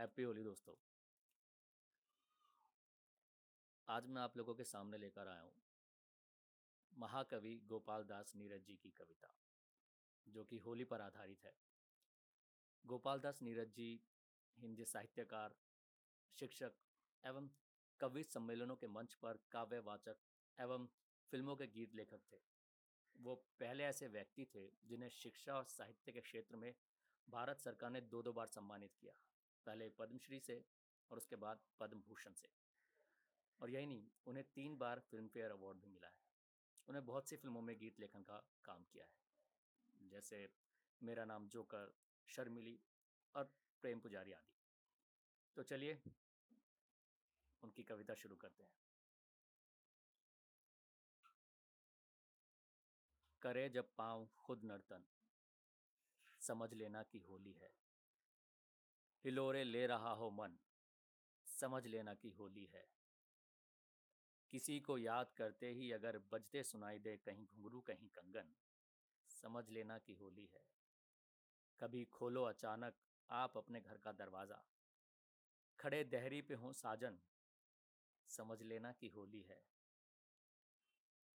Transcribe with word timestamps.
Happy 0.00 0.22
Holi 0.22 0.42
दोस्तों। 0.42 0.74
आज 3.88 4.06
मैं 4.06 4.22
आप 4.22 4.36
लोगों 4.36 4.54
के 4.54 4.64
सामने 4.64 4.98
लेकर 4.98 5.28
आया 5.28 5.40
हूँ, 5.40 5.52
महाकवि 6.92 7.54
गोपाल 7.68 8.04
दास 8.04 8.32
नीरज 8.36 8.64
जी 8.66 8.76
की 8.76 8.90
कविता, 8.92 9.34
जो 10.26 10.44
कि 10.44 10.56
होली 10.58 10.84
पर 10.84 11.00
आधारित 11.00 11.44
है। 11.46 11.52
गोपाल 12.84 13.20
दास 13.20 13.42
नीरज 13.42 13.74
जी 13.74 13.90
हिंदी 14.58 14.84
साहित्यकार, 14.86 15.56
शिक्षक 16.36 16.80
एवं 17.24 17.50
कवि 18.00 18.22
सम्मेलनों 18.24 18.76
के 18.76 18.86
मंच 18.88 19.14
पर 19.16 19.44
काव्यवाचक 19.52 20.28
एवं 20.58 20.86
फ़िल्मों 21.32 21.56
के 21.56 21.66
गीत 21.68 21.94
लेखक 21.94 22.22
थे। 22.32 22.40
वो 23.16 23.34
पहले 23.60 23.84
ऐसे 23.84 24.08
व्यक्ति 24.10 24.46
थे 24.54 24.68
जिन्हें 24.84 25.10
शिक्षा 25.14 25.54
और 25.54 25.64
साहित्य 25.70 26.12
के 26.12 26.20
क्षेत्र 26.22 26.56
में 26.56 26.72
भारत 27.28 27.60
सरकार 27.60 27.90
ने 27.90 28.00
दो 28.02 28.22
दो 28.22 28.32
बार 28.32 28.46
सम्मानित 28.50 28.94
किया। 28.94 29.14
पहले 29.66 29.88
पद्मश्री 29.88 30.40
से 30.40 30.64
और 31.10 31.16
उसके 31.16 31.36
बाद 31.36 31.60
पद्म 31.80 32.00
भूषण 32.00 32.32
से। 32.32 32.48
और 33.60 33.70
यही 33.70 33.86
नहीं, 33.86 34.10
उन्हें 34.26 34.44
तीन 34.54 34.78
बार 34.78 35.00
फ़िल्म 35.00 35.28
फेयर 35.28 35.50
अवार्ड 35.50 35.78
भी 35.78 35.88
मिला 35.88 36.08
है। 36.08 36.14
उन्हें 36.88 37.06
बहुत 37.06 37.28
सी 37.28 37.36
फ़िल्मों 37.36 37.60
में 37.60 37.78
गीत 37.78 38.00
लेखन 38.00 38.22
का 38.22 38.50
काम 38.64 38.84
किया 38.84 39.04
है। 39.04 39.20
जैसे 40.08 40.48
मेरा 41.02 41.24
नाम 41.24 41.48
जोकर, 41.48 41.94
शर्मिली 42.26 42.80
और 43.34 43.44
प्रेम 43.82 44.00
पुजारी 44.00 44.32
आदि। 44.32 44.54
तो 45.56 45.62
चलिए, 45.62 46.02
उनकी 47.62 47.82
कविता 47.82 48.14
शुरू 48.14 48.36
करते 48.36 48.64
हैं। 48.64 48.72
करे 53.42 53.68
जब 53.68 53.94
पाँव 53.98 54.28
खुद 54.38 54.64
नर्तन, 54.64 55.04
समझ 56.40 56.74
लेना 56.74 57.02
कि 57.02 57.18
होली 57.18 57.52
है। 57.52 57.89
हिलोरे 59.24 59.64
ले 59.64 59.86
रहा 59.86 60.10
हो 60.10 60.30
मन, 60.30 60.58
समझ 61.46 61.86
लेना 61.86 62.14
कि 62.14 62.30
होली 62.30 62.64
है। 62.64 62.88
किसी 64.50 64.80
को 64.80 64.98
याद 64.98 65.32
करते 65.36 65.70
ही 65.70 65.92
अगर 65.92 66.18
बजते 66.18 66.62
सुनाई 66.62 66.98
दे 66.98 67.16
कहीं 67.16 67.46
घुंघरू, 67.46 67.80
कहीं 67.80 68.08
कंगन, 68.08 68.54
समझ 69.28 69.70
लेना 69.70 69.98
कि 69.98 70.14
होली 70.14 70.46
है। 70.54 70.62
कभी 71.80 72.04
खोलो 72.04 72.44
अचानक 72.44 72.94
आप 73.30 73.56
अपने 73.56 73.80
घर 73.80 73.96
का 73.96 74.12
दरवाज़ा। 74.12 74.64
खड़े 75.78 76.04
दहरी 76.04 76.42
पे 76.42 76.54
हों 76.54 76.72
साजन, 76.72 77.18
समझ 78.28 78.62
लेना 78.62 78.92
कि 78.92 79.08
होली 79.08 79.42
है। 79.42 79.62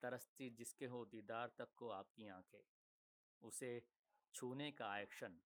तरसती 0.02 0.50
जिसके 0.50 0.86
हो 0.86 1.06
दीदार 1.06 1.52
तक 1.58 1.73
को 1.75 1.90
आपकी 1.90 2.28
आँखें, 2.28 2.64
उसे 3.42 3.88
छूने 4.34 4.72
का 4.72 5.00
एक्शन 5.00 5.42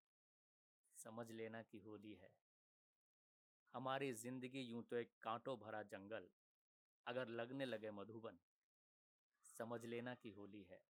समझ 0.98 1.30
लेना 1.30 1.62
कि 1.62 1.78
होली 1.78 2.14
है। 2.14 2.30
हमारी 3.74 4.12
ज़िंदगी 4.14 4.60
यूँ 4.62 4.82
तो 4.82 4.96
एक 4.96 5.10
कांटों 5.22 5.56
भरा 5.58 5.82
जंगल, 5.82 6.28
अगर 7.06 7.28
लगने 7.30 7.64
लगे 7.64 7.90
मधुबन, 7.90 8.38
समझ 9.44 9.84
लेना 9.84 10.14
कि 10.14 10.30
होली 10.30 10.62
है। 10.62 10.80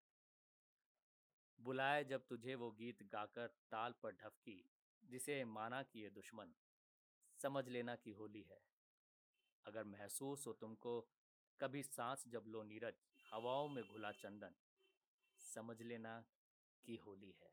बुलाए 1.58 2.04
जब 2.04 2.26
तुझे 2.28 2.54
वो 2.54 2.70
गीत 2.70 3.02
गाकर 3.12 3.46
ताल 3.70 3.94
पर 4.02 4.12
ढफकी 4.14 4.62
जिसे 5.02 5.44
माना 5.44 5.82
किए 5.82 6.10
दुश्मन, 6.10 6.54
समझ 7.40 7.68
लेना 7.68 7.96
कि 7.96 8.12
होली 8.12 8.42
है। 8.42 8.60
अगर 9.66 9.84
महसूस 9.84 10.46
हो 10.46 10.52
तुमको, 10.52 11.00
कभी 11.60 11.82
सांस 11.82 12.24
जब 12.28 12.44
लो 12.46 12.62
नीरज, 12.62 13.02
हवाओं 13.32 13.68
में 13.68 13.82
घुला 13.84 14.12
चंदन, 14.14 14.54
समझ 15.40 15.80
लेना 15.82 16.20
कि 16.84 16.96
होली 16.96 17.34
है। 17.40 17.50